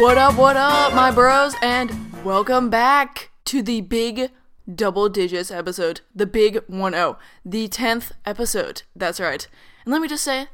[0.00, 4.30] What up, what up, my bros, and welcome back to the big
[4.74, 8.84] double digits episode, the big 1 0, the 10th episode.
[8.96, 9.46] That's right.
[9.84, 10.46] And let me just say,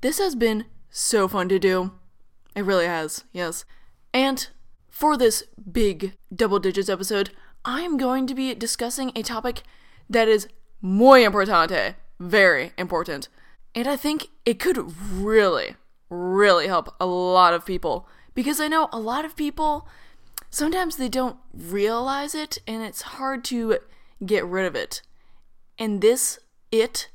[0.00, 1.92] this has been so fun to do.
[2.56, 3.64] It really has, yes.
[4.12, 4.48] And
[4.88, 7.30] for this big double digits episode,
[7.64, 9.62] I am going to be discussing a topic
[10.10, 10.48] that is
[10.82, 13.28] muy importante, very important.
[13.72, 15.76] And I think it could really,
[16.08, 18.08] really help a lot of people
[18.40, 19.86] because I know a lot of people
[20.48, 23.76] sometimes they don't realize it and it's hard to
[24.24, 25.02] get rid of it.
[25.78, 26.38] And this
[26.72, 27.10] it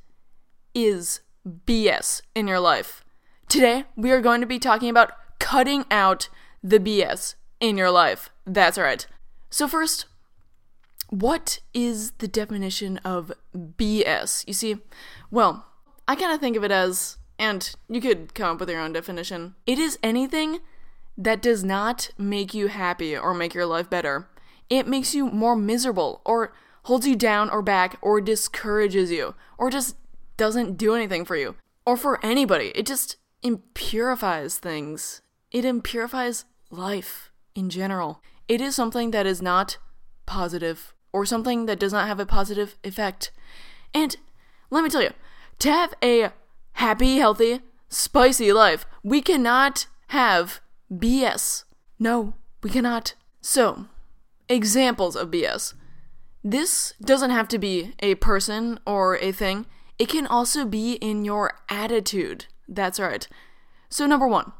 [0.76, 3.04] is BS in your life.
[3.50, 6.30] Today, we are going to be talking about cutting out
[6.64, 8.30] the BS in your life.
[8.46, 9.08] That's right.
[9.50, 10.06] So, first,
[11.10, 14.44] what is the definition of BS?
[14.46, 14.78] You see,
[15.32, 15.66] well,
[16.08, 18.94] I kind of think of it as, and you could come up with your own
[18.94, 19.56] definition.
[19.66, 20.60] It is anything
[21.18, 24.28] that does not make you happy or make your life better.
[24.70, 29.70] It makes you more miserable or holds you down or back or discourages you or
[29.70, 29.96] just
[30.38, 32.72] doesn't do anything for you or for anybody.
[32.76, 35.22] It just impurifies things.
[35.52, 38.22] It impurifies life in general.
[38.48, 39.78] It is something that is not
[40.26, 43.32] positive or something that does not have a positive effect.
[43.94, 44.16] And
[44.70, 45.14] let me tell you,
[45.60, 46.32] to have a
[46.74, 50.60] happy, healthy, spicy life, we cannot have
[50.92, 51.64] BS.
[52.00, 53.14] No, we cannot.
[53.42, 53.86] So,
[54.50, 55.74] examples of BS.
[56.44, 59.66] This doesn't have to be a person or a thing,
[59.98, 62.46] it can also be in your attitude.
[62.68, 63.28] That's right.
[63.90, 64.52] So, number one,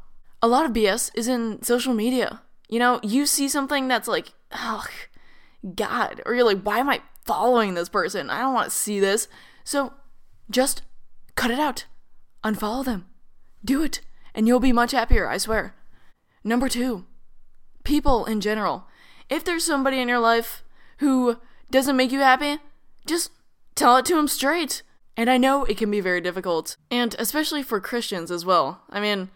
[0.42, 2.42] a lot of BS is in social media.
[2.68, 4.84] You know, you see something that's like, oh,
[5.74, 8.30] God, or you're like, why am I following this person?
[8.30, 9.28] I don't want to see this.
[9.62, 9.92] So,
[10.50, 10.82] just
[11.34, 11.86] cut it out.
[12.42, 13.06] Unfollow them.
[13.64, 14.00] Do it,
[14.34, 15.74] and you'll be much happier, I swear.
[16.46, 17.04] Number two,
[17.82, 18.86] people in general.
[19.28, 20.62] If there's somebody in your life
[20.98, 21.38] who
[21.72, 22.58] doesn't make you happy,
[23.04, 23.32] just
[23.74, 24.84] tell it to them straight.
[25.16, 28.82] And I know it can be very difficult, and especially for Christians as well.
[28.88, 29.30] I mean,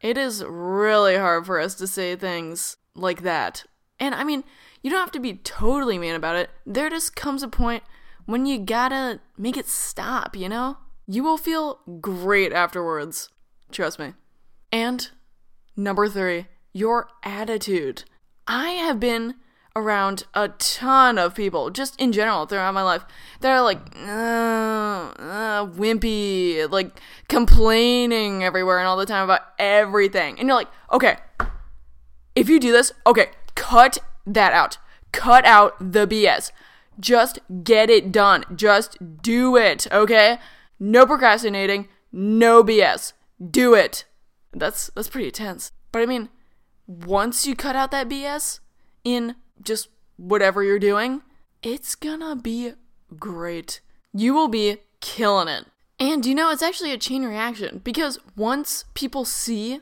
[0.00, 3.66] it is really hard for us to say things like that.
[4.00, 4.42] And I mean,
[4.82, 6.48] you don't have to be totally mean about it.
[6.64, 7.82] There just comes a point
[8.24, 10.78] when you gotta make it stop, you know?
[11.06, 13.28] You will feel great afterwards.
[13.70, 14.14] Trust me.
[14.72, 15.10] And
[15.76, 18.04] number three, your attitude.
[18.46, 19.36] I have been
[19.74, 23.04] around a ton of people, just in general, throughout my life,
[23.40, 30.38] that are like, uh, uh, wimpy, like complaining everywhere and all the time about everything.
[30.38, 31.16] And you're like, okay,
[32.34, 34.76] if you do this, okay, cut that out.
[35.12, 36.52] Cut out the BS.
[37.00, 38.44] Just get it done.
[38.54, 40.38] Just do it, okay?
[40.78, 43.14] No procrastinating, no BS.
[43.50, 44.04] Do it.
[44.52, 45.72] That's that's pretty intense.
[45.92, 46.28] But I mean,
[46.86, 48.60] once you cut out that BS
[49.04, 51.22] in just whatever you're doing,
[51.62, 52.72] it's gonna be
[53.18, 53.80] great.
[54.12, 55.66] You will be killing it.
[55.98, 59.80] And you know, it's actually a chain reaction because once people see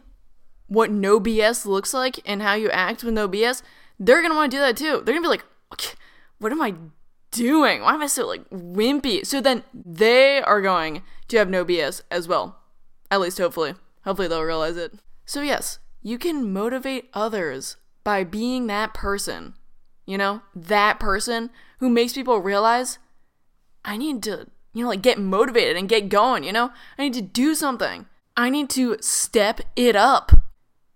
[0.67, 3.63] what no BS looks like and how you act with no BS,
[3.99, 5.03] they're gonna wanna do that too.
[5.05, 5.95] They're gonna be like, okay,
[6.39, 6.75] what am I
[7.31, 7.83] doing?
[7.83, 9.27] Why am I so like wimpy?
[9.27, 12.61] So then they are going to have no BS as well.
[13.11, 13.75] At least hopefully.
[14.05, 14.95] Hopefully they'll realize it.
[15.25, 19.55] So, yes, you can motivate others by being that person.
[20.07, 21.51] You know, that person
[21.81, 22.99] who makes people realize
[23.85, 26.71] I need to, you know, like get motivated and get going, you know?
[26.99, 28.07] I need to do something.
[28.37, 30.33] I need to step it up.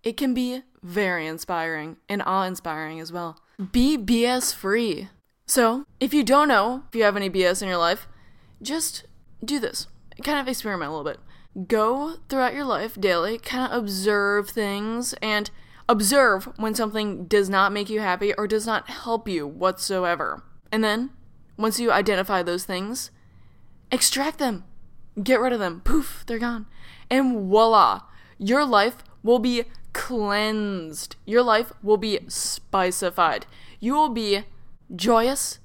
[0.02, 3.40] It can be very inspiring and awe inspiring as well.
[3.72, 5.08] Be BS free.
[5.46, 8.06] So, if you don't know if you have any BS in your life,
[8.60, 9.04] just
[9.42, 9.86] do this.
[10.22, 11.20] Kind of experiment a little bit
[11.66, 15.50] go throughout your life daily, kind of observe things and
[15.88, 20.42] observe when something does not make you happy or does not help you whatsoever.
[20.70, 21.10] And then,
[21.56, 23.10] once you identify those things,
[23.91, 24.64] extract them,
[25.22, 25.80] get rid of them.
[25.80, 26.66] Poof, they're gone.
[27.10, 28.02] And voila,
[28.38, 31.16] your life will be cleansed.
[31.25, 33.46] Your life will be spicified.
[33.81, 34.44] You will be
[34.94, 35.58] joyous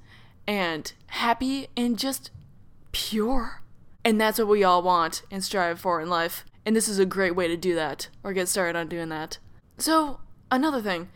[0.46, 2.30] and happy and just
[2.92, 3.62] pure.
[4.04, 6.44] And that's what we all want and strive for in life.
[6.66, 9.38] And this is a great way to do that or get started on doing that.
[9.78, 10.20] So,
[10.50, 11.08] another thing,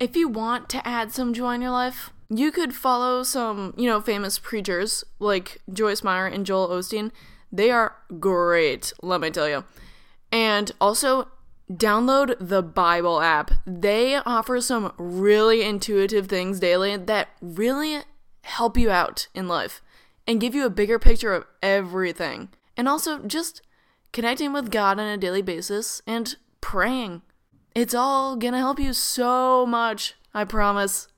[0.00, 3.88] if you want to add some joy in your life, you could follow some, you
[3.88, 7.12] know, famous preachers like Joyce Meyer and Joel Osteen.
[7.52, 9.64] They are great, let me tell you.
[10.32, 11.28] And also,
[11.72, 13.52] download the Bible app.
[13.66, 18.00] They offer some really intuitive things daily that really
[18.42, 19.80] help you out in life
[20.26, 22.48] and give you a bigger picture of everything.
[22.76, 23.62] And also just
[24.12, 27.22] connecting with God on a daily basis and praying.
[27.74, 30.14] it's all gonna help you so much.
[30.32, 31.08] I promise.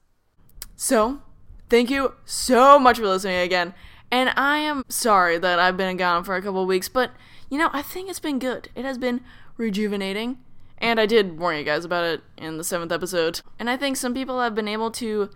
[0.75, 1.23] So,
[1.69, 3.75] thank you so much for listening again.
[4.11, 7.12] And I am sorry that I've been gone for a couple weeks, but
[7.50, 8.70] you know, I think it's been good.
[8.75, 9.20] It has been
[9.56, 10.38] rejuvenating.
[10.79, 13.41] And I did warn you guys about it in the seventh episode.
[13.58, 15.31] And I think some people have been able to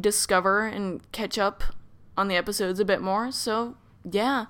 [0.00, 1.62] discover and catch up
[2.16, 3.30] on the episodes a bit more.
[3.32, 3.76] So,
[4.10, 4.46] yeah,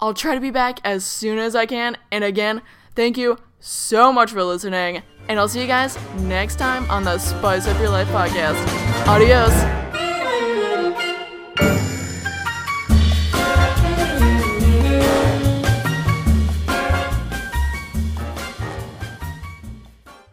[0.00, 1.96] I'll try to be back as soon as I can.
[2.10, 2.62] And again,
[2.94, 5.02] thank you so much for listening.
[5.28, 9.06] And I'll see you guys next time on the Spice Up Your Life podcast.
[9.08, 9.85] Adios.